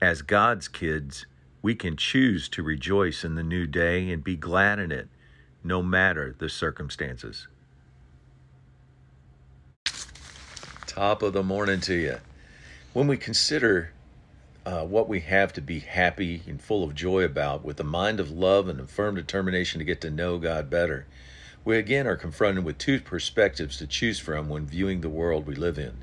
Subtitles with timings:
[0.00, 1.26] As God's kids,
[1.60, 5.08] we can choose to rejoice in the new day and be glad in it,
[5.64, 7.48] no matter the circumstances.
[10.86, 12.18] Top of the morning to you.
[12.92, 13.92] When we consider
[14.64, 18.20] uh, what we have to be happy and full of joy about, with a mind
[18.20, 21.06] of love and a firm determination to get to know God better,
[21.64, 25.56] we again are confronted with two perspectives to choose from when viewing the world we
[25.56, 25.96] live in.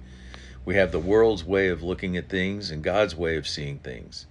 [0.65, 4.25] We have the world's way of looking at things and God's way of seeing things.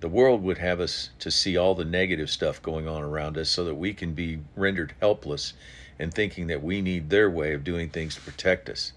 [0.00, 3.48] The world would have us to see all the negative stuff going on around us
[3.48, 5.54] so that we can be rendered helpless
[5.98, 8.92] and thinking that we need their way of doing things to protect us.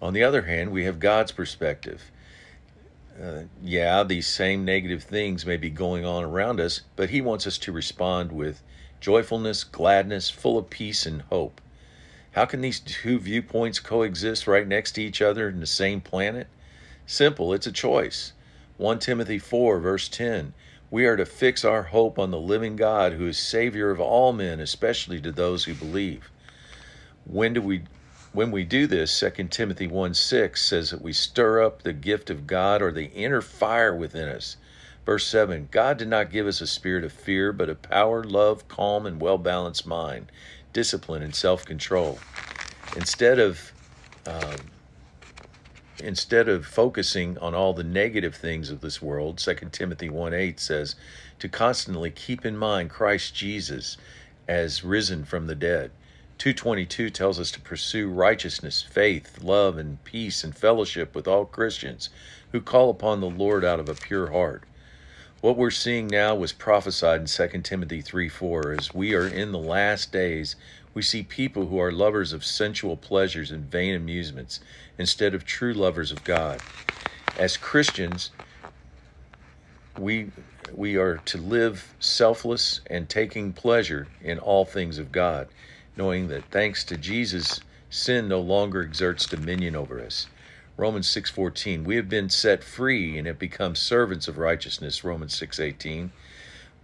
[0.00, 2.10] On the other hand, we have God's perspective.
[3.20, 7.46] Uh, yeah, these same negative things may be going on around us, but He wants
[7.46, 8.62] us to respond with
[9.00, 11.60] joyfulness, gladness, full of peace and hope.
[12.32, 16.46] How can these two viewpoints coexist right next to each other in the same planet?
[17.04, 18.32] Simple, it's a choice.
[18.76, 20.54] 1 Timothy 4, verse 10.
[20.90, 24.32] We are to fix our hope on the living God who is Savior of all
[24.32, 26.30] men, especially to those who believe.
[27.24, 27.82] When do we
[28.32, 32.30] when we do this, 2 Timothy 1 6 says that we stir up the gift
[32.30, 34.56] of God or the inner fire within us.
[35.04, 38.68] Verse 7 God did not give us a spirit of fear, but of power, love,
[38.68, 40.30] calm, and well balanced mind,
[40.72, 42.18] discipline, and self control.
[42.96, 43.72] Instead of
[44.26, 44.56] um,
[46.02, 50.60] instead of focusing on all the negative things of this world, 2 Timothy 1 8
[50.60, 50.96] says,
[51.38, 53.96] to constantly keep in mind Christ Jesus
[54.48, 55.90] as risen from the dead.
[56.38, 62.08] 222 tells us to pursue righteousness, faith, love, and peace and fellowship with all Christians
[62.52, 64.64] who call upon the Lord out of a pure heart.
[65.40, 68.72] What we're seeing now was prophesied in 2 Timothy 3 4.
[68.72, 70.54] As we are in the last days,
[70.92, 74.60] we see people who are lovers of sensual pleasures and vain amusements
[74.98, 76.60] instead of true lovers of God.
[77.38, 78.32] As Christians,
[79.98, 80.30] we
[80.74, 85.48] we are to live selfless and taking pleasure in all things of God,
[85.96, 90.26] knowing that thanks to Jesus, sin no longer exerts dominion over us.
[90.80, 96.10] Romans 6:14 We have been set free and have become servants of righteousness Romans 6:18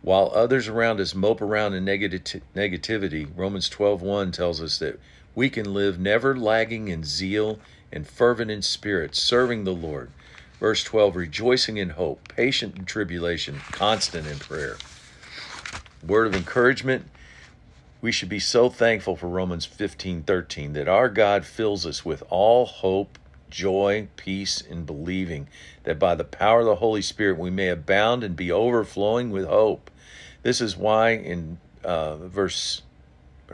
[0.03, 5.01] while others around us mope around in negati- negativity Romans 12:1 tells us that
[5.35, 7.59] we can live never lagging in zeal
[7.91, 10.11] and fervent in spirit serving the Lord.
[10.61, 14.77] Verse 12 rejoicing in hope patient in tribulation constant in prayer.
[16.07, 17.09] Word of encouragement
[18.03, 22.67] we should be so thankful for Romans 15:13 that our God fills us with all
[22.67, 23.19] hope
[23.51, 25.49] joy, peace in believing,
[25.85, 29.47] that by the power of the Holy Spirit we may abound and be overflowing with
[29.47, 29.91] hope.
[30.43, 32.83] This is why in uh, verse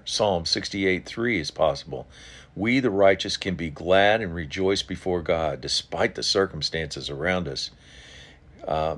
[0.04, 2.06] Psalm 68 3 is possible.
[2.54, 7.70] We, the righteous, can be glad and rejoice before God despite the circumstances around us,
[8.66, 8.96] uh,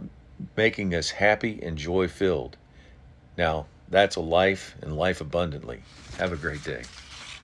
[0.57, 2.57] making us happy and joy filled.
[3.37, 5.83] Now, that's a life and life abundantly.
[6.19, 6.83] Have a great day.